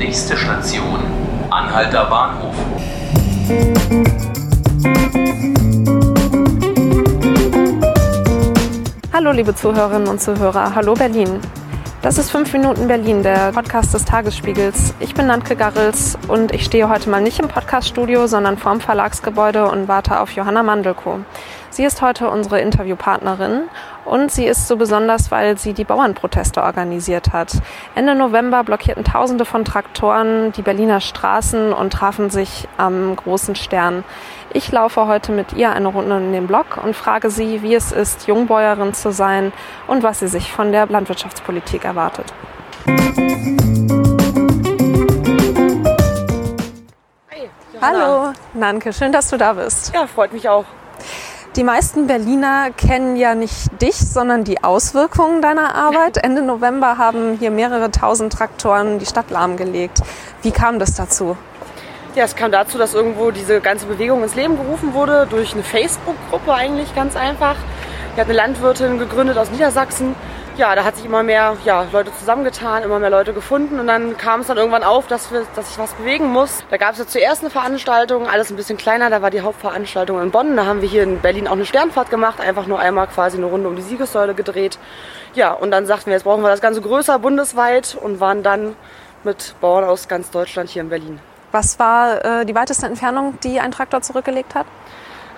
[0.00, 0.98] Nächste Station,
[1.50, 2.54] Anhalter Bahnhof.
[9.12, 11.38] Hallo liebe Zuhörerinnen und Zuhörer, hallo Berlin.
[12.00, 14.94] Das ist 5 Minuten Berlin, der Podcast des Tagesspiegels.
[15.00, 19.70] Ich bin Nantke Garrels und ich stehe heute mal nicht im Podcaststudio, sondern vorm Verlagsgebäude
[19.70, 21.18] und warte auf Johanna Mandelko.
[21.80, 23.62] Sie ist heute unsere Interviewpartnerin
[24.04, 27.54] und sie ist so besonders, weil sie die Bauernproteste organisiert hat.
[27.94, 34.04] Ende November blockierten Tausende von Traktoren die Berliner Straßen und trafen sich am großen Stern.
[34.52, 37.92] Ich laufe heute mit ihr eine Runde in den Block und frage sie, wie es
[37.92, 39.50] ist, Jungbäuerin zu sein
[39.86, 42.26] und was sie sich von der Landwirtschaftspolitik erwartet.
[47.80, 49.94] Hallo, Nanke, schön, dass du da bist.
[49.94, 50.66] Ja, freut mich auch.
[51.60, 56.16] Die meisten Berliner kennen ja nicht dich, sondern die Auswirkungen deiner Arbeit.
[56.16, 60.00] Ende November haben hier mehrere tausend Traktoren die Stadt lahmgelegt.
[60.40, 61.36] Wie kam das dazu?
[62.14, 65.62] Ja, es kam dazu, dass irgendwo diese ganze Bewegung ins Leben gerufen wurde durch eine
[65.62, 67.56] Facebook-Gruppe eigentlich ganz einfach.
[68.16, 70.14] Die hat eine Landwirtin gegründet aus Niedersachsen.
[70.60, 74.18] Ja, da hat sich immer mehr ja, Leute zusammengetan, immer mehr Leute gefunden und dann
[74.18, 76.62] kam es dann irgendwann auf, dass, wir, dass sich was bewegen muss.
[76.68, 80.20] Da gab es ja zuerst eine Veranstaltung, alles ein bisschen kleiner, da war die Hauptveranstaltung
[80.20, 80.54] in Bonn.
[80.56, 83.46] Da haben wir hier in Berlin auch eine Sternfahrt gemacht, einfach nur einmal quasi eine
[83.46, 84.78] Runde um die Siegessäule gedreht.
[85.32, 88.76] Ja, und dann sagten wir, jetzt brauchen wir das Ganze größer bundesweit und waren dann
[89.24, 91.20] mit Bauern aus ganz Deutschland hier in Berlin.
[91.52, 94.66] Was war äh, die weiteste Entfernung, die ein Traktor zurückgelegt hat?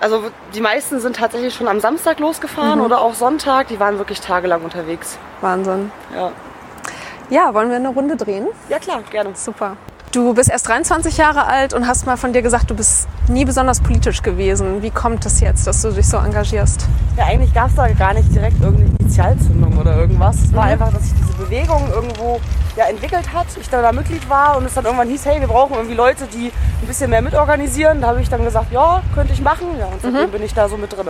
[0.03, 0.21] Also
[0.53, 2.85] die meisten sind tatsächlich schon am Samstag losgefahren Mhm.
[2.85, 3.69] oder auch Sonntag.
[3.69, 5.17] Die waren wirklich tagelang unterwegs.
[5.39, 5.91] Wahnsinn.
[6.13, 6.31] Ja,
[7.29, 8.47] Ja, wollen wir eine Runde drehen?
[8.67, 9.29] ja klar, gerne.
[9.33, 9.77] Super.
[10.11, 13.45] Du bist erst 23 Jahre alt und hast mal von dir gesagt, du bist nie
[13.45, 14.83] besonders politisch gewesen.
[14.83, 16.85] Wie kommt es jetzt, dass du dich so engagierst?
[17.17, 20.35] Ja, eigentlich gab es da gar nicht direkt irgendeine Initialzündung oder irgendwas.
[20.35, 20.55] Es Mhm.
[20.57, 22.41] war einfach, dass sich diese Bewegung irgendwo
[22.75, 23.45] ja, entwickelt hat.
[23.61, 26.25] Ich dann da Mitglied war und es dann irgendwann hieß, hey, wir brauchen irgendwie Leute,
[26.25, 26.51] die
[26.81, 28.01] ein bisschen mehr mitorganisieren.
[28.01, 29.67] Da habe ich dann gesagt, ja, könnte ich machen.
[29.79, 31.09] Ja, und seitdem bin ich da so mit drin.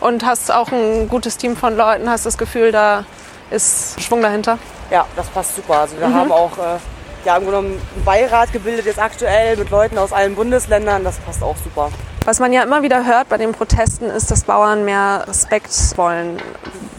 [0.00, 3.04] Und hast auch ein gutes Team von Leuten, hast das Gefühl, da
[3.50, 4.58] ist Schwung dahinter?
[4.90, 5.80] Ja, das passt super.
[5.80, 6.78] Also wir haben auch äh,
[7.24, 11.04] ja, im Grunde einen Beirat gebildet jetzt aktuell mit Leuten aus allen Bundesländern.
[11.04, 11.90] Das passt auch super.
[12.26, 16.38] Was man ja immer wieder hört bei den Protesten ist, dass Bauern mehr Respekt wollen.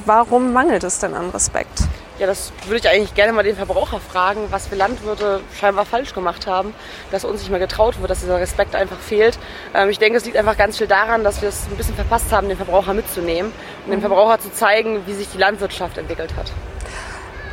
[0.05, 1.83] Warum mangelt es denn an Respekt?
[2.21, 6.13] Ja, das würde ich eigentlich gerne mal den Verbraucher fragen, was wir Landwirte scheinbar falsch
[6.13, 6.75] gemacht haben,
[7.09, 9.39] dass uns nicht mehr getraut wird, dass dieser Respekt einfach fehlt.
[9.73, 12.31] Ähm, ich denke, es liegt einfach ganz viel daran, dass wir es ein bisschen verpasst
[12.31, 13.51] haben, den Verbraucher mitzunehmen
[13.87, 16.51] und dem Verbraucher zu zeigen, wie sich die Landwirtschaft entwickelt hat.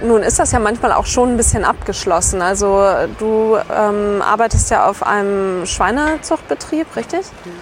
[0.02, 2.42] Nun ist das ja manchmal auch schon ein bisschen abgeschlossen.
[2.42, 2.84] Also
[3.18, 7.20] du ähm, arbeitest ja auf einem Schweinezuchtbetrieb, richtig?
[7.46, 7.52] Ähm,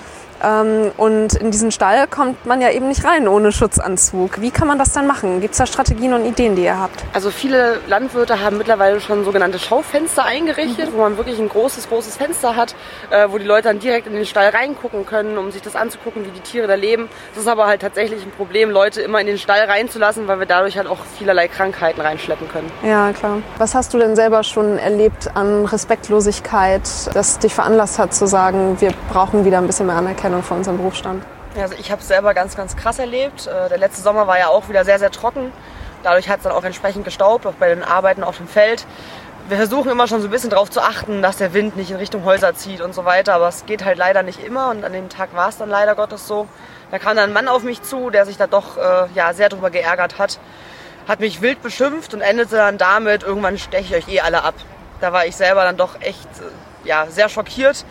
[0.43, 4.41] und in diesen Stall kommt man ja eben nicht rein ohne Schutzanzug.
[4.41, 5.41] Wie kann man das dann machen?
[5.41, 7.05] Gibt es da Strategien und Ideen, die ihr habt?
[7.15, 12.17] Also viele Landwirte haben mittlerweile schon sogenannte Schaufenster eingerichtet, wo man wirklich ein großes, großes
[12.17, 12.75] Fenster hat,
[13.11, 16.25] äh, wo die Leute dann direkt in den Stall reingucken können, um sich das anzugucken,
[16.27, 17.09] wie die Tiere da leben.
[17.35, 20.47] Das ist aber halt tatsächlich ein Problem, Leute immer in den Stall reinzulassen, weil wir
[20.47, 22.71] dadurch halt auch vielerlei Krankheiten reinschleppen können.
[22.85, 23.39] Ja, klar.
[23.59, 26.83] Was hast du denn selber schon erlebt an Respektlosigkeit,
[27.15, 30.77] das dich veranlasst hat zu sagen, wir brauchen wieder ein bisschen mehr Anerkennung für unseren
[30.77, 31.25] Berufsstand?
[31.57, 33.47] Ja, Also ich habe es selber ganz, ganz krass erlebt.
[33.47, 35.53] Äh, Der letzte Sommer war ja auch wieder sehr, sehr trocken.
[36.03, 38.87] Dadurch hat es dann auch entsprechend gestaubt, auch bei den Arbeiten auf dem Feld.
[39.49, 41.97] Wir versuchen immer schon so ein bisschen darauf zu achten, dass der Wind nicht in
[41.97, 43.35] Richtung Häuser zieht und so weiter.
[43.35, 45.95] Aber es geht halt leider nicht immer und an dem Tag war es dann leider
[45.95, 46.47] Gottes so.
[46.91, 49.49] Da kam dann ein Mann auf mich zu, der sich da doch äh, ja, sehr
[49.49, 50.39] drüber geärgert hat.
[51.09, 54.55] Hat mich wild beschimpft und endete dann damit, irgendwann steche ich euch eh alle ab.
[55.01, 57.85] Da war ich selber dann doch echt äh, ja, sehr schockiert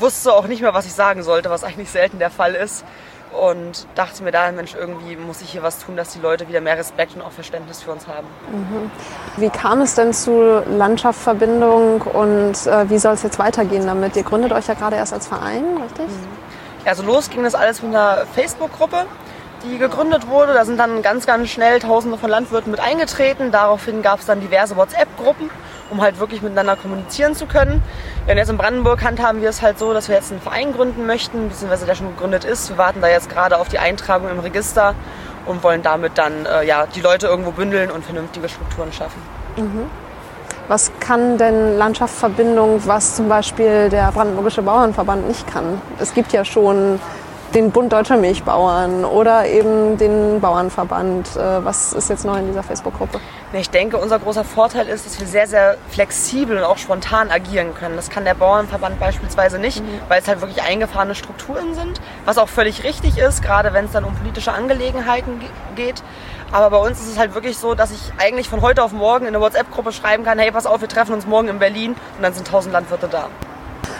[0.00, 2.84] wusste auch nicht mehr, was ich sagen sollte, was eigentlich selten der Fall ist.
[3.32, 6.60] Und dachte mir da, Mensch, irgendwie muss ich hier was tun, dass die Leute wieder
[6.60, 8.26] mehr Respekt und auch Verständnis für uns haben.
[9.36, 14.16] Wie kam es denn zu Landschaftsverbindung und äh, wie soll es jetzt weitergehen damit?
[14.16, 16.06] Ihr gründet euch ja gerade erst als Verein, richtig?
[16.84, 19.04] Ja, also los ging das alles mit einer Facebook-Gruppe,
[19.64, 20.54] die gegründet wurde.
[20.54, 23.50] Da sind dann ganz, ganz schnell Tausende von Landwirten mit eingetreten.
[23.50, 25.50] Daraufhin gab es dann diverse WhatsApp-Gruppen,
[25.90, 27.82] um halt wirklich miteinander kommunizieren zu können.
[28.26, 30.72] Ja, und jetzt in Brandenburg handhaben wir es halt so, dass wir jetzt einen Verein
[30.72, 32.68] gründen möchten, beziehungsweise der schon gegründet ist.
[32.68, 34.94] Wir warten da jetzt gerade auf die Eintragung im Register
[35.46, 39.20] und wollen damit dann äh, ja, die Leute irgendwo bündeln und vernünftige Strukturen schaffen.
[40.68, 45.80] Was kann denn Landschaftsverbindung, was zum Beispiel der Brandenburgische Bauernverband nicht kann?
[46.00, 46.98] Es gibt ja schon
[47.56, 51.36] den Bund Deutscher Milchbauern oder eben den Bauernverband.
[51.36, 53.18] Äh, Was ist jetzt neu in dieser Facebook-Gruppe?
[53.54, 57.74] Ich denke, unser großer Vorteil ist, dass wir sehr, sehr flexibel und auch spontan agieren
[57.74, 57.96] können.
[57.96, 62.48] Das kann der Bauernverband beispielsweise nicht, weil es halt wirklich eingefahrene Strukturen sind, was auch
[62.50, 66.02] völlig richtig ist, gerade wenn es dann um politische Angelegenheiten ge- geht.
[66.52, 69.24] Aber bei uns ist es halt wirklich so, dass ich eigentlich von heute auf morgen
[69.24, 72.22] in eine WhatsApp-Gruppe schreiben kann, hey, pass auf, wir treffen uns morgen in Berlin und
[72.22, 73.28] dann sind tausend Landwirte da.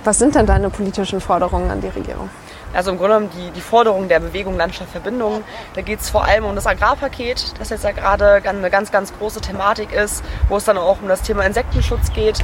[0.04, 2.28] Was sind denn deine politischen Forderungen an die Regierung?
[2.76, 5.42] Also im Grunde genommen die, die Forderung der Bewegung Landschaft Verbindung.
[5.74, 9.16] Da geht es vor allem um das Agrarpaket, das jetzt ja gerade eine ganz, ganz
[9.16, 12.42] große Thematik ist, wo es dann auch um das Thema Insektenschutz geht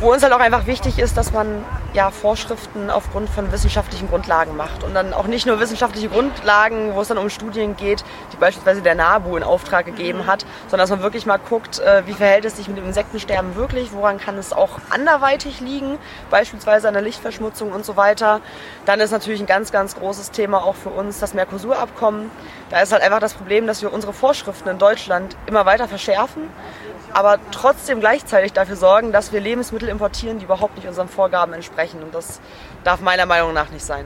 [0.00, 4.56] wo uns halt auch einfach wichtig ist, dass man ja, Vorschriften aufgrund von wissenschaftlichen Grundlagen
[4.56, 4.82] macht.
[4.82, 8.82] Und dann auch nicht nur wissenschaftliche Grundlagen, wo es dann um Studien geht, die beispielsweise
[8.82, 12.44] der NABU in Auftrag gegeben hat, sondern dass man wirklich mal guckt, äh, wie verhält
[12.44, 15.98] es sich mit dem Insektensterben wirklich, woran kann es auch anderweitig liegen,
[16.30, 18.40] beispielsweise an der Lichtverschmutzung und so weiter.
[18.86, 22.30] Dann ist natürlich ein ganz, ganz großes Thema auch für uns das Mercosur-Abkommen.
[22.70, 26.48] Da ist halt einfach das Problem, dass wir unsere Vorschriften in Deutschland immer weiter verschärfen
[27.14, 32.02] aber trotzdem gleichzeitig dafür sorgen, dass wir Lebensmittel importieren, die überhaupt nicht unseren Vorgaben entsprechen.
[32.02, 32.40] Und das
[32.82, 34.04] darf meiner Meinung nach nicht sein.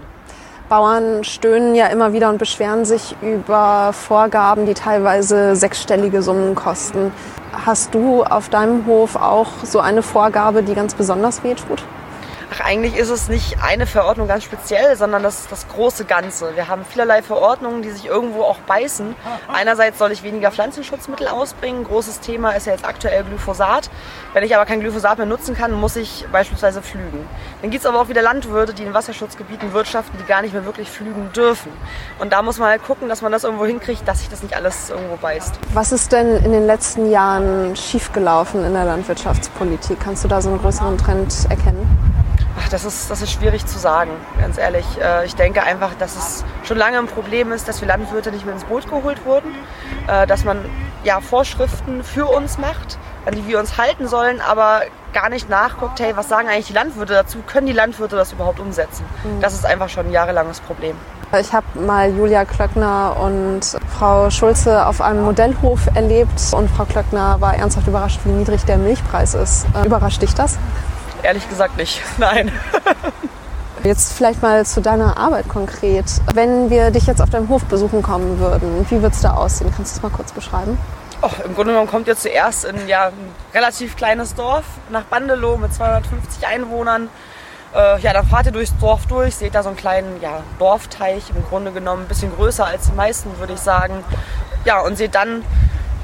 [0.68, 7.10] Bauern stöhnen ja immer wieder und beschweren sich über Vorgaben, die teilweise sechsstellige Summen kosten.
[7.64, 11.82] Hast du auf deinem Hof auch so eine Vorgabe, die ganz besonders wehtut?
[12.58, 16.56] Ach, eigentlich ist es nicht eine Verordnung ganz speziell, sondern das, das große Ganze.
[16.56, 19.14] Wir haben vielerlei Verordnungen, die sich irgendwo auch beißen.
[19.52, 21.84] Einerseits soll ich weniger Pflanzenschutzmittel ausbringen.
[21.84, 23.90] Großes Thema ist ja jetzt aktuell Glyphosat.
[24.32, 27.26] Wenn ich aber kein Glyphosat mehr nutzen kann, muss ich beispielsweise flügen.
[27.62, 30.64] Dann gibt es aber auch wieder Landwirte, die in Wasserschutzgebieten wirtschaften, die gar nicht mehr
[30.64, 31.70] wirklich flügen dürfen.
[32.18, 34.56] Und da muss man halt gucken, dass man das irgendwo hinkriegt, dass sich das nicht
[34.56, 35.58] alles irgendwo beißt.
[35.74, 40.00] Was ist denn in den letzten Jahren schiefgelaufen in der Landwirtschaftspolitik?
[40.00, 42.07] Kannst du da so einen größeren Trend erkennen?
[42.56, 44.10] Ach, das ist, das ist schwierig zu sagen,
[44.40, 44.84] ganz ehrlich.
[45.00, 48.44] Äh, ich denke einfach, dass es schon lange ein Problem ist, dass wir Landwirte nicht
[48.44, 49.54] mehr ins Boot geholt wurden,
[50.06, 50.64] äh, dass man
[51.04, 56.00] ja Vorschriften für uns macht, an die wir uns halten sollen, aber gar nicht nachguckt,
[56.00, 57.38] hey, was sagen eigentlich die Landwirte dazu?
[57.46, 59.04] Können die Landwirte das überhaupt umsetzen?
[59.24, 59.40] Mhm.
[59.40, 60.96] Das ist einfach schon ein jahrelanges Problem.
[61.38, 63.60] Ich habe mal Julia Klöckner und
[63.98, 68.78] Frau Schulze auf einem Modellhof erlebt und Frau Klöckner war ernsthaft überrascht, wie niedrig der
[68.78, 69.66] Milchpreis ist.
[69.74, 70.58] Äh, überrascht dich das?
[71.22, 72.00] Ehrlich gesagt nicht.
[72.18, 72.52] Nein.
[73.84, 76.04] Jetzt vielleicht mal zu deiner Arbeit konkret.
[76.34, 79.72] Wenn wir dich jetzt auf deinem Hof besuchen kommen würden, wie würde es da aussehen?
[79.74, 80.78] Kannst du das mal kurz beschreiben?
[81.22, 85.56] Oh, Im Grunde genommen kommt ihr zuerst in ja, ein relativ kleines Dorf nach Bandelow
[85.56, 87.08] mit 250 Einwohnern.
[87.74, 91.30] Äh, ja, dann fahrt ihr durchs Dorf durch, seht da so einen kleinen ja, Dorfteich,
[91.34, 94.04] im Grunde genommen ein bisschen größer als die meisten, würde ich sagen.
[94.64, 95.44] Ja, und seht dann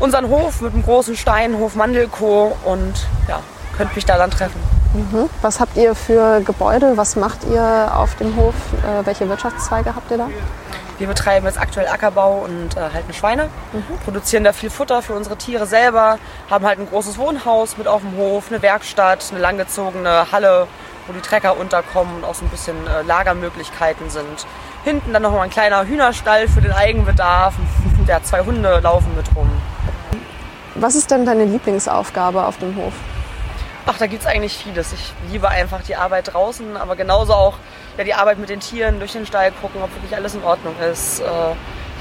[0.00, 3.40] unseren Hof mit einem großen Stein, Hof Mandelko und ja,
[3.76, 4.73] könnt mich da dann treffen.
[4.94, 5.28] Mhm.
[5.42, 6.96] Was habt ihr für Gebäude?
[6.96, 8.54] Was macht ihr auf dem Hof?
[8.54, 10.28] Äh, welche Wirtschaftszweige habt ihr da?
[10.98, 13.98] Wir betreiben jetzt aktuell Ackerbau und äh, halten Schweine, mhm.
[14.04, 16.18] produzieren da viel Futter für unsere Tiere selber,
[16.48, 20.68] haben halt ein großes Wohnhaus mit auf dem Hof, eine Werkstatt, eine langgezogene Halle,
[21.08, 24.46] wo die Trecker unterkommen und auch so ein bisschen äh, Lagermöglichkeiten sind.
[24.84, 27.54] Hinten dann noch mal ein kleiner Hühnerstall für den Eigenbedarf.
[28.06, 29.50] ja, zwei Hunde laufen mit rum.
[30.76, 32.92] Was ist denn deine Lieblingsaufgabe auf dem Hof?
[33.86, 34.92] Ach, da gibt es eigentlich vieles.
[34.94, 37.58] Ich liebe einfach die Arbeit draußen, aber genauso auch
[37.98, 40.74] ja, die Arbeit mit den Tieren, durch den Stall gucken, ob wirklich alles in Ordnung
[40.90, 41.20] ist.
[41.20, 41.24] Äh,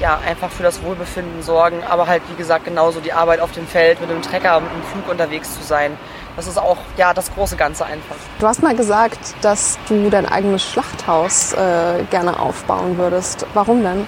[0.00, 3.66] ja, einfach für das Wohlbefinden sorgen, aber halt, wie gesagt, genauso die Arbeit auf dem
[3.66, 5.96] Feld, mit dem Trecker, mit dem Flug unterwegs zu sein.
[6.36, 8.16] Das ist auch ja, das große Ganze einfach.
[8.40, 13.46] Du hast mal gesagt, dass du dein eigenes Schlachthaus äh, gerne aufbauen würdest.
[13.54, 14.06] Warum denn?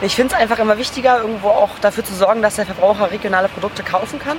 [0.00, 3.48] Ich finde es einfach immer wichtiger, irgendwo auch dafür zu sorgen, dass der Verbraucher regionale
[3.48, 4.38] Produkte kaufen kann.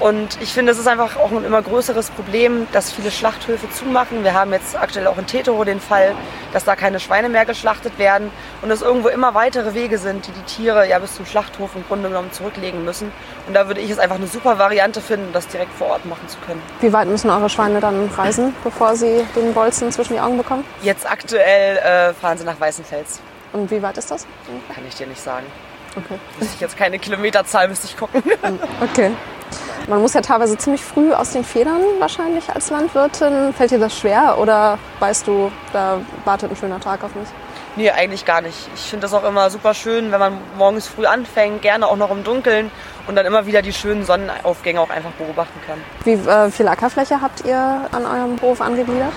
[0.00, 4.24] Und ich finde, es ist einfach auch ein immer größeres Problem, dass viele Schlachthöfe zumachen.
[4.24, 6.14] Wir haben jetzt aktuell auch in Tetero den Fall,
[6.52, 8.30] dass da keine Schweine mehr geschlachtet werden
[8.62, 11.84] und es irgendwo immer weitere Wege sind, die die Tiere ja bis zum Schlachthof im
[11.86, 13.12] Grunde genommen zurücklegen müssen.
[13.46, 16.28] Und da würde ich es einfach eine super Variante finden, das direkt vor Ort machen
[16.28, 16.62] zu können.
[16.80, 20.64] Wie weit müssen eure Schweine dann reisen, bevor sie den Bolzen zwischen die Augen bekommen?
[20.82, 23.20] Jetzt aktuell äh, fahren sie nach Weißenfels.
[23.52, 24.26] Und wie weit ist das?
[24.74, 25.46] Kann ich dir nicht sagen.
[25.96, 26.18] Okay.
[26.38, 28.22] Müsste ich jetzt keine Kilometerzahl, müsste ich gucken.
[28.80, 29.12] Okay.
[29.88, 33.52] Man muss ja teilweise ziemlich früh aus den Federn wahrscheinlich als Landwirtin.
[33.52, 37.28] Fällt dir das schwer oder weißt du, da wartet ein schöner Tag auf mich?
[37.74, 38.68] Nee, eigentlich gar nicht.
[38.74, 42.10] Ich finde das auch immer super schön, wenn man morgens früh anfängt, gerne auch noch
[42.10, 42.70] im Dunkeln
[43.06, 45.78] und dann immer wieder die schönen Sonnenaufgänge auch einfach beobachten kann.
[46.04, 49.12] Wie äh, viel Ackerfläche habt ihr an eurem Hof angegliedert?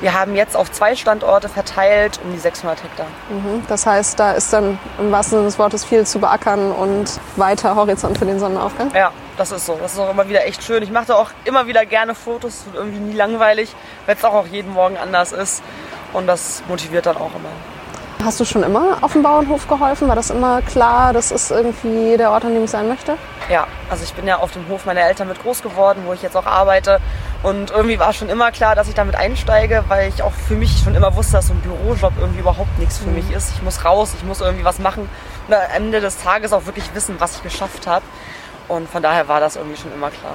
[0.00, 3.06] Wir haben jetzt auf zwei Standorte verteilt um die 600 Hektar.
[3.30, 3.62] Mhm.
[3.68, 7.74] Das heißt, da ist dann im wahrsten Sinne des Wortes viel zu beackern und weiter
[7.74, 8.90] Horizont für den Sonnenaufgang?
[8.94, 9.78] Ja, das ist so.
[9.80, 10.82] Das ist auch immer wieder echt schön.
[10.82, 12.54] Ich mache da auch immer wieder gerne Fotos.
[12.54, 13.74] Es wird irgendwie nie langweilig,
[14.06, 15.62] weil es auch, auch jeden Morgen anders ist.
[16.12, 17.50] Und das motiviert dann auch immer.
[18.24, 20.08] Hast du schon immer auf dem Bauernhof geholfen?
[20.08, 23.18] War das immer klar, das ist irgendwie der Ort, an dem ich sein möchte?
[23.50, 26.22] Ja, also ich bin ja auf dem Hof meiner Eltern mit groß geworden, wo ich
[26.22, 27.00] jetzt auch arbeite.
[27.44, 30.80] Und irgendwie war schon immer klar, dass ich damit einsteige, weil ich auch für mich
[30.82, 33.52] schon immer wusste, dass so ein Bürojob irgendwie überhaupt nichts für mich ist.
[33.54, 35.10] Ich muss raus, ich muss irgendwie was machen
[35.46, 38.02] und am Ende des Tages auch wirklich wissen, was ich geschafft habe.
[38.66, 40.32] Und von daher war das irgendwie schon immer klar.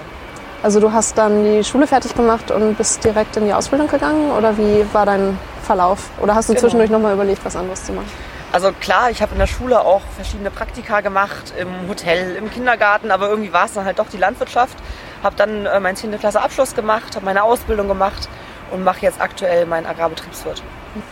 [0.61, 4.29] Also du hast dann die Schule fertig gemacht und bist direkt in die Ausbildung gegangen
[4.31, 6.11] oder wie war dein Verlauf?
[6.21, 6.61] Oder hast du Genau.
[6.61, 8.11] zwischendurch nochmal überlegt, was anderes zu machen?
[8.51, 13.09] Also klar, ich habe in der Schule auch verschiedene Praktika gemacht, im Hotel, im Kindergarten,
[13.09, 14.75] aber irgendwie war es dann halt doch die Landwirtschaft.
[15.23, 16.17] Habe dann äh, meinen 10.
[16.19, 18.29] Klasse Abschluss gemacht, habe meine Ausbildung gemacht
[18.71, 20.61] und mache jetzt aktuell meinen Agrarbetriebswirt.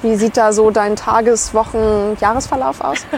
[0.02, 3.06] Wie sieht da so dein Tages-, Wochen-, Jahresverlauf aus?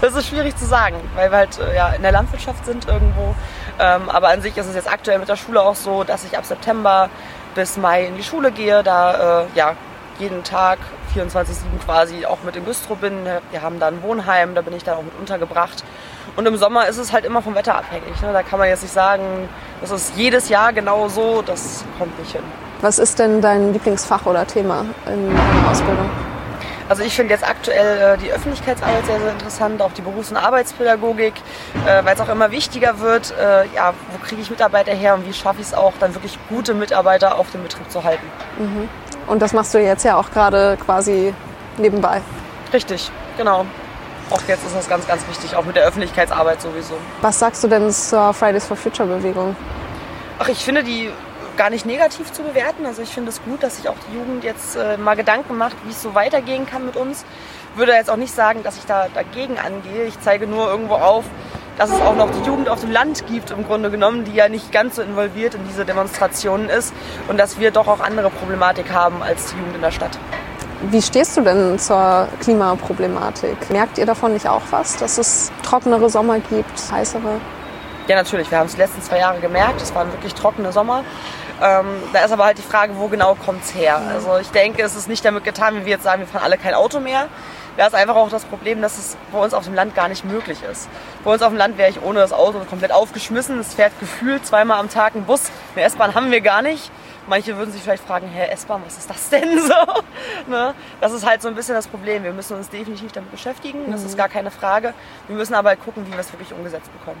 [0.00, 3.34] Das ist schwierig zu sagen, weil wir halt äh, ja, in der Landwirtschaft sind irgendwo.
[3.80, 6.38] Ähm, aber an sich ist es jetzt aktuell mit der Schule auch so, dass ich
[6.38, 7.10] ab September
[7.56, 9.74] bis Mai in die Schule gehe, da äh, ja,
[10.20, 10.78] jeden Tag
[11.14, 11.44] 24-7
[11.84, 13.24] quasi auch mit im Bistro bin.
[13.50, 15.84] Wir haben da ein Wohnheim, da bin ich dann auch mit untergebracht.
[16.36, 18.20] Und im Sommer ist es halt immer vom Wetter abhängig.
[18.22, 18.32] Ne?
[18.32, 19.48] Da kann man jetzt nicht sagen,
[19.80, 22.42] das ist jedes Jahr genau so, das kommt nicht hin.
[22.80, 26.08] Was ist denn dein Lieblingsfach oder Thema in deiner Ausbildung?
[26.88, 30.38] Also ich finde jetzt aktuell äh, die Öffentlichkeitsarbeit sehr, sehr interessant, auch die Berufs- und
[30.38, 31.34] Arbeitspädagogik,
[31.86, 35.26] äh, weil es auch immer wichtiger wird, äh, ja, wo kriege ich Mitarbeiter her und
[35.26, 38.24] wie schaffe ich es auch, dann wirklich gute Mitarbeiter auf dem Betrieb zu halten.
[39.28, 41.34] Und das machst du jetzt ja auch gerade quasi
[41.76, 42.22] nebenbei.
[42.72, 43.66] Richtig, genau.
[44.30, 46.94] Auch jetzt ist das ganz, ganz wichtig, auch mit der Öffentlichkeitsarbeit sowieso.
[47.22, 49.56] Was sagst du denn zur Fridays for Future Bewegung?
[50.38, 51.10] Ach, ich finde die
[51.56, 52.86] gar nicht negativ zu bewerten.
[52.86, 55.76] Also ich finde es gut, dass sich auch die Jugend jetzt äh, mal Gedanken macht,
[55.84, 57.24] wie es so weitergehen kann mit uns.
[57.74, 60.04] Würde jetzt auch nicht sagen, dass ich da dagegen angehe.
[60.04, 61.24] Ich zeige nur irgendwo auf,
[61.78, 64.48] dass es auch noch die Jugend auf dem Land gibt, im Grunde genommen, die ja
[64.48, 66.92] nicht ganz so involviert in diese Demonstrationen ist
[67.28, 70.18] und dass wir doch auch andere Problematik haben als die Jugend in der Stadt.
[70.90, 73.70] Wie stehst du denn zur Klimaproblematik?
[73.70, 77.40] Merkt ihr davon nicht auch was, dass es trockenere Sommer gibt, heißere?
[78.08, 78.50] Ja, natürlich.
[78.50, 79.82] Wir haben es die letzten zwei Jahre gemerkt.
[79.82, 81.04] Es waren wirklich trockene Sommer.
[81.62, 84.00] Ähm, da ist aber halt die Frage, wo genau kommt es her?
[84.12, 86.56] Also ich denke, es ist nicht damit getan, wenn wir jetzt sagen, wir fahren alle
[86.58, 87.28] kein Auto mehr.
[87.76, 90.24] Da ist einfach auch das Problem, dass es bei uns auf dem Land gar nicht
[90.24, 90.88] möglich ist.
[91.22, 93.58] Bei uns auf dem Land wäre ich ohne das Auto komplett aufgeschmissen.
[93.60, 95.50] Es fährt gefühlt zweimal am Tag ein Bus.
[95.76, 96.90] Eine S-Bahn haben wir gar nicht.
[97.28, 100.50] Manche würden sich vielleicht fragen, hä, S-Bahn, was ist das denn so?
[100.50, 100.74] ne?
[101.00, 102.24] Das ist halt so ein bisschen das Problem.
[102.24, 103.92] Wir müssen uns definitiv damit beschäftigen.
[103.92, 104.92] Das ist gar keine Frage.
[105.28, 107.20] Wir müssen aber halt gucken, wie wir es wirklich umgesetzt bekommen.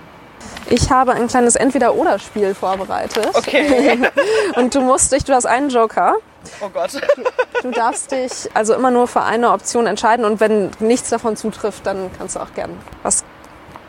[0.70, 3.30] Ich habe ein kleines Entweder-Oder-Spiel vorbereitet.
[3.34, 3.98] Okay.
[4.56, 6.16] Und du musst dich, du hast einen Joker.
[6.60, 6.90] Oh Gott.
[7.62, 11.84] Du darfst dich also immer nur für eine Option entscheiden und wenn nichts davon zutrifft,
[11.84, 12.70] dann kannst du auch gern
[13.02, 13.24] was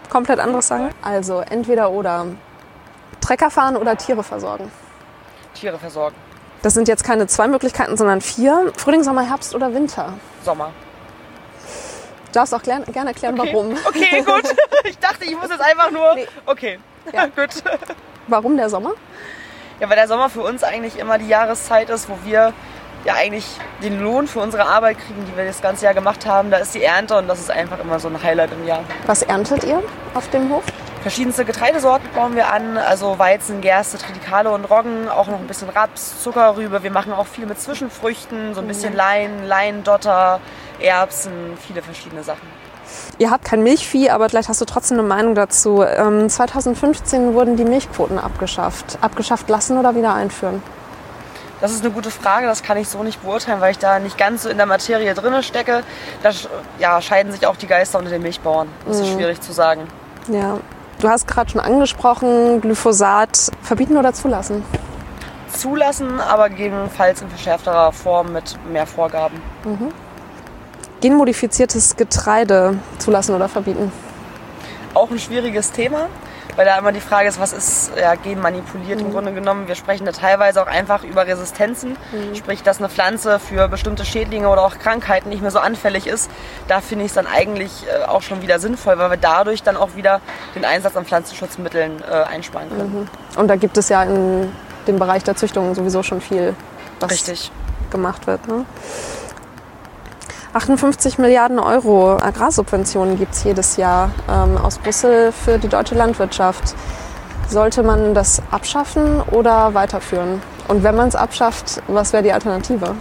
[0.09, 0.89] komplett anderes sagen.
[1.03, 2.25] Also entweder oder.
[3.21, 4.71] Trecker fahren oder Tiere versorgen.
[5.53, 6.15] Tiere versorgen.
[6.61, 8.73] Das sind jetzt keine zwei Möglichkeiten, sondern vier.
[8.77, 10.13] Frühling, Sommer, Herbst oder Winter.
[10.43, 10.71] Sommer.
[12.27, 13.75] Du darfst auch gern- gerne erklären, warum.
[13.87, 14.43] Okay, gut.
[14.83, 16.15] Ich dachte, ich muss jetzt einfach nur.
[16.15, 16.27] Nee.
[16.45, 16.79] Okay,
[17.13, 17.25] Ja.
[17.35, 17.49] gut.
[18.27, 18.93] Warum der Sommer?
[19.79, 22.53] Ja, weil der Sommer für uns eigentlich immer die Jahreszeit ist, wo wir
[23.05, 23.45] ja eigentlich
[23.81, 26.51] den Lohn für unsere Arbeit kriegen, die wir das ganze Jahr gemacht haben.
[26.51, 28.83] Da ist die Ernte und das ist einfach immer so ein Highlight im Jahr.
[29.05, 29.81] Was erntet ihr
[30.13, 30.63] auf dem Hof?
[31.01, 35.69] Verschiedenste Getreidesorten bauen wir an, also Weizen, Gerste, Tritikale und Roggen, auch noch ein bisschen
[35.69, 36.83] Raps, Zuckerrübe.
[36.83, 40.41] Wir machen auch viel mit Zwischenfrüchten, so ein bisschen Lein, Leindotter,
[40.81, 42.45] Erbsen, viele verschiedene Sachen.
[43.17, 45.83] Ihr habt kein Milchvieh, aber vielleicht hast du trotzdem eine Meinung dazu.
[45.83, 48.97] Ähm, 2015 wurden die Milchquoten abgeschafft.
[49.01, 50.61] Abgeschafft lassen oder wieder einführen?
[51.61, 54.17] Das ist eine gute Frage, das kann ich so nicht beurteilen, weil ich da nicht
[54.17, 55.83] ganz so in der Materie drin stecke.
[56.23, 56.31] Da
[56.79, 58.69] ja, scheiden sich auch die Geister unter den Milchbauern.
[58.87, 59.87] Das ist schwierig zu sagen.
[60.27, 60.59] Ja.
[60.99, 64.63] Du hast gerade schon angesprochen, Glyphosat verbieten oder zulassen?
[65.53, 69.41] Zulassen, aber gegebenenfalls in verschärfterer Form mit mehr Vorgaben.
[71.01, 73.91] Genmodifiziertes Getreide zulassen oder verbieten?
[74.93, 76.07] Auch ein schwieriges Thema,
[76.55, 79.67] weil da immer die Frage ist, was ist ja, genmanipuliert im Grunde genommen.
[79.67, 81.95] Wir sprechen da teilweise auch einfach über Resistenzen,
[82.33, 86.29] sprich, dass eine Pflanze für bestimmte Schädlinge oder auch Krankheiten nicht mehr so anfällig ist.
[86.67, 89.77] Da finde ich es dann eigentlich äh, auch schon wieder sinnvoll, weil wir dadurch dann
[89.77, 90.19] auch wieder
[90.55, 93.09] den Einsatz an Pflanzenschutzmitteln äh, einsparen können.
[93.37, 94.51] Und da gibt es ja in
[94.87, 96.55] dem Bereich der Züchtung sowieso schon viel,
[96.99, 97.51] was Richtig.
[97.91, 98.47] gemacht wird.
[98.47, 98.65] Ne?
[100.51, 106.73] 58 Milliarden Euro Agrarsubventionen gibt es jedes Jahr ähm, aus Brüssel für die deutsche Landwirtschaft.
[107.47, 110.41] Sollte man das abschaffen oder weiterführen?
[110.67, 112.95] Und wenn man es abschafft, was wäre die Alternative?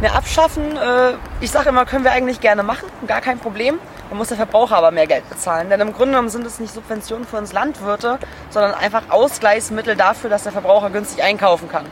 [0.00, 3.78] Ne, abschaffen, äh, ich sage immer, können wir eigentlich gerne machen, gar kein Problem.
[4.08, 5.68] Dann muss der Verbraucher aber mehr Geld bezahlen.
[5.68, 10.30] Denn im Grunde genommen sind es nicht Subventionen für uns Landwirte, sondern einfach Ausgleichsmittel dafür,
[10.30, 11.84] dass der Verbraucher günstig einkaufen kann.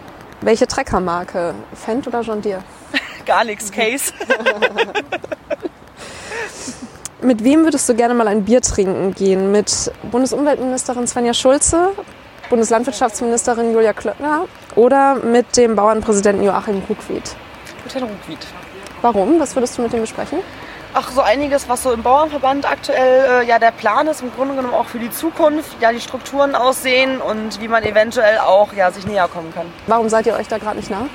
[0.45, 1.55] Welche Treckermarke?
[1.75, 2.63] Fendt oder John Deere?
[3.25, 4.13] Gar nichts, Case.
[7.23, 9.51] Mit wem würdest du gerne mal ein Bier trinken gehen?
[9.51, 11.93] Mit Bundesumweltministerin Svenja Schulze,
[12.51, 14.45] Bundeslandwirtschaftsministerin Julia Klöckner
[14.77, 17.35] oder mit dem Bauernpräsidenten Joachim Ruckwied?
[17.83, 18.47] Mit Herrn Ruckwied.
[19.01, 19.41] Warum?
[19.41, 20.41] Was würdest du mit ihm besprechen?
[20.97, 24.55] Ach, so einiges, was so im Bauernverband aktuell äh, ja der Plan ist, im Grunde
[24.55, 28.93] genommen auch für die Zukunft, ja die Strukturen aussehen und wie man eventuell auch ja
[28.93, 29.67] sich näher kommen kann.
[29.89, 31.09] Warum seid ihr euch da gerade nicht nah?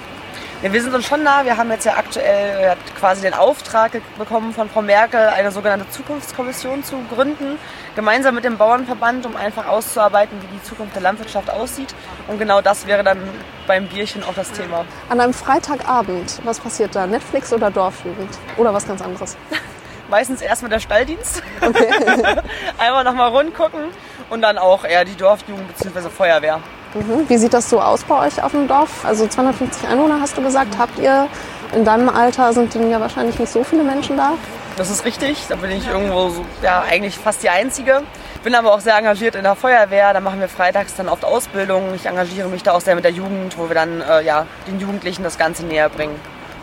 [0.62, 1.46] Ja, wir sind uns schon nah.
[1.46, 5.89] Wir haben jetzt ja aktuell ja, quasi den Auftrag bekommen von Frau Merkel, eine sogenannte
[5.89, 7.58] Zukunftskommission zu gründen,
[7.96, 11.96] gemeinsam mit dem Bauernverband, um einfach auszuarbeiten, wie die Zukunft der Landwirtschaft aussieht.
[12.28, 13.20] Und genau das wäre dann
[13.68, 14.84] beim Bierchen auch das Thema.
[15.08, 17.08] An einem Freitagabend, was passiert da?
[17.08, 18.38] Netflix oder Dorfjugend?
[18.58, 19.38] Oder was ganz anderes?
[20.10, 21.42] Meistens erstmal der Stalldienst.
[21.62, 21.88] Okay.
[22.78, 23.86] Einmal nochmal rund gucken
[24.30, 26.10] und dann auch eher die Dorfjugend bzw.
[26.10, 26.60] Feuerwehr.
[26.93, 27.29] Mhm.
[27.29, 29.05] Wie sieht das so aus bei euch auf dem Dorf?
[29.05, 30.77] Also 250 Einwohner hast du gesagt.
[30.77, 31.27] Habt ihr
[31.74, 34.34] in deinem Alter sind dann ja wahrscheinlich nicht so viele Menschen da?
[34.77, 35.46] Das ist richtig.
[35.50, 38.01] Da bin ich irgendwo so, ja, eigentlich fast die Einzige.
[38.43, 40.13] Bin aber auch sehr engagiert in der Feuerwehr.
[40.13, 41.93] Da machen wir freitags dann oft Ausbildungen.
[41.96, 44.79] Ich engagiere mich da auch sehr mit der Jugend, wo wir dann äh, ja, den
[44.79, 46.15] Jugendlichen das Ganze näher bringen.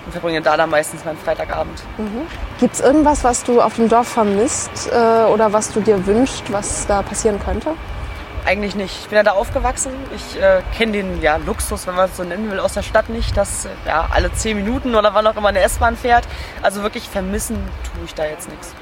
[0.07, 1.83] Und verbringe da dann meistens meinen Freitagabend.
[1.99, 2.23] Mhm.
[2.59, 6.51] Gibt es irgendwas, was du auf dem Dorf vermisst äh, oder was du dir wünschst,
[6.53, 7.73] was da passieren könnte?
[8.47, 8.97] Eigentlich nicht.
[9.01, 9.93] Ich bin ja da aufgewachsen.
[10.15, 13.09] Ich äh, kenne den ja, Luxus, wenn man es so nennen will, aus der Stadt
[13.09, 16.29] nicht, dass äh, ja, alle zehn Minuten oder wann auch immer eine S-Bahn fährt.
[16.63, 17.57] Also wirklich vermissen
[17.93, 18.73] tue ich da jetzt nichts.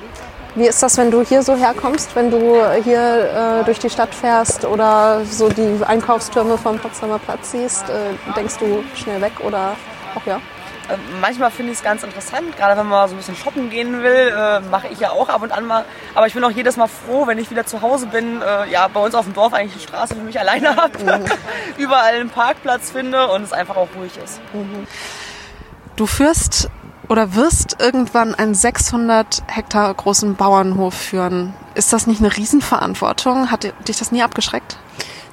[0.54, 4.14] Wie ist das, wenn du hier so herkommst, wenn du hier äh, durch die Stadt
[4.14, 7.88] fährst oder so die Einkaufstürme vom Potsdamer Platz siehst?
[7.88, 9.76] Äh, denkst du schnell weg oder
[10.14, 10.40] auch ja?
[10.88, 14.03] Äh, manchmal finde ich es ganz interessant, gerade wenn man so ein bisschen shoppen gehen
[14.03, 15.85] will, äh, mache ich ja auch ab und an mal.
[16.14, 18.88] Aber ich bin auch jedes Mal froh, wenn ich wieder zu Hause bin, äh, ja,
[18.88, 21.25] bei uns auf dem Dorf eigentlich die Straße für mich alleine habe, mhm.
[21.79, 24.41] überall einen Parkplatz finde und es einfach auch ruhig ist.
[24.53, 24.87] Mhm.
[25.97, 26.69] Du führst
[27.09, 31.55] oder wirst irgendwann einen 600 Hektar großen Bauernhof führen.
[31.75, 33.50] Ist das nicht eine Riesenverantwortung?
[33.50, 34.79] Hat dich das nie abgeschreckt?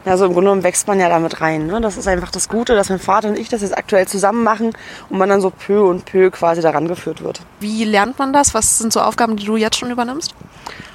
[0.03, 1.67] Ja, so im Grunde genommen wächst man ja damit rein.
[1.67, 1.79] Ne?
[1.79, 4.72] Das ist einfach das Gute, dass mein Vater und ich das jetzt aktuell zusammen machen
[5.10, 7.41] und man dann so peu und peu quasi daran geführt wird.
[7.60, 8.53] Wie lernt man das?
[8.55, 10.34] Was sind so Aufgaben, die du jetzt schon übernimmst?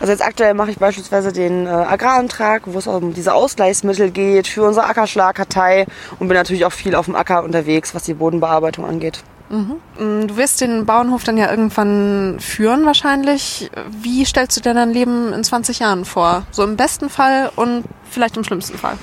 [0.00, 4.48] Also jetzt aktuell mache ich beispielsweise den äh, Agrarantrag, wo es um diese Ausgleichsmittel geht
[4.48, 5.86] für unsere Ackerschlagkartei
[6.18, 9.22] und bin natürlich auch viel auf dem Acker unterwegs, was die Bodenbearbeitung angeht.
[9.48, 9.80] Mhm.
[9.98, 13.70] Mm, du wirst den Bauernhof dann ja irgendwann führen wahrscheinlich.
[13.88, 16.44] Wie stellst du dir dein Leben in 20 Jahren vor?
[16.50, 18.96] So im besten Fall und vielleicht im schlimmsten Fall?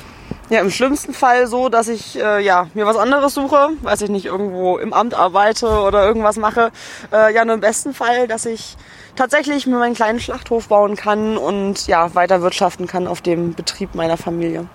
[0.49, 4.09] Ja, im schlimmsten Fall so, dass ich äh, ja, mir was anderes suche, weiß ich
[4.09, 6.71] nicht, irgendwo im Amt arbeite oder irgendwas mache.
[7.11, 8.75] Äh, ja, nur im besten Fall, dass ich
[9.15, 13.95] tatsächlich mir meinen kleinen Schlachthof bauen kann und ja, weiter wirtschaften kann auf dem Betrieb
[13.95, 14.67] meiner Familie.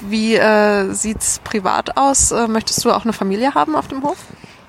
[0.00, 2.30] Wie äh, sieht's privat aus?
[2.30, 4.18] Äh, möchtest du auch eine Familie haben auf dem Hof?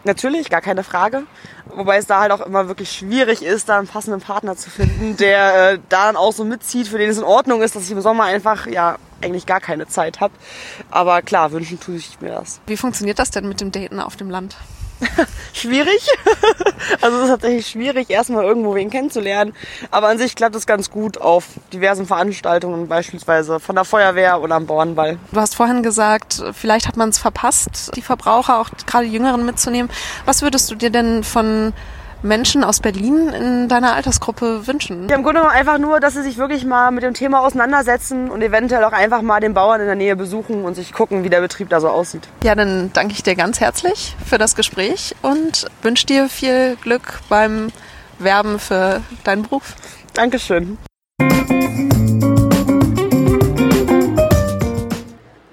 [0.08, 1.24] Natürlich, gar keine Frage.
[1.66, 5.18] Wobei es da halt auch immer wirklich schwierig ist, da einen passenden Partner zu finden,
[5.18, 7.92] der äh, da dann auch so mitzieht, für den es in Ordnung ist, dass ich
[7.92, 10.34] im Sommer einfach ja eigentlich gar keine Zeit habe.
[10.90, 12.62] Aber klar, wünschen tue ich mir das.
[12.68, 14.56] Wie funktioniert das denn mit dem Daten auf dem Land?
[15.54, 16.08] schwierig.
[17.02, 19.54] also es ist tatsächlich schwierig, erstmal irgendwo wen kennenzulernen.
[19.92, 24.56] Aber an sich klappt es ganz gut auf diversen Veranstaltungen, beispielsweise von der Feuerwehr oder
[24.56, 25.18] am Bauernball.
[25.32, 29.92] Du hast vorhin gesagt, vielleicht hat man es verpasst, die Verbraucher, auch gerade Jüngeren mitzunehmen.
[30.26, 31.74] Was würdest du dir denn von
[32.22, 35.08] Menschen aus Berlin in deiner Altersgruppe wünschen?
[35.10, 38.30] Ja, Im Grunde genommen einfach nur, dass sie sich wirklich mal mit dem Thema auseinandersetzen
[38.30, 41.30] und eventuell auch einfach mal den Bauern in der Nähe besuchen und sich gucken, wie
[41.30, 42.28] der Betrieb da so aussieht.
[42.44, 47.20] Ja, dann danke ich dir ganz herzlich für das Gespräch und wünsche dir viel Glück
[47.30, 47.70] beim
[48.20, 49.76] Werben für deinen Beruf.
[50.14, 50.78] Dankeschön.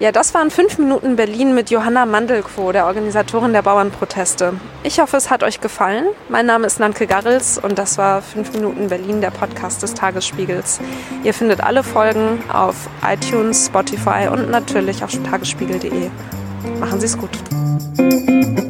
[0.05, 4.53] Ja, das waren fünf Minuten Berlin mit Johanna Mandelquo, der Organisatorin der Bauernproteste.
[4.83, 6.05] Ich hoffe, es hat euch gefallen.
[6.29, 10.79] Mein Name ist Nanke Garrels und das war fünf Minuten Berlin, der Podcast des Tagesspiegels.
[11.23, 16.11] Ihr findet alle Folgen auf iTunes, Spotify und natürlich auf tagesspiegel.de.
[16.79, 18.64] Machen Sie es gut.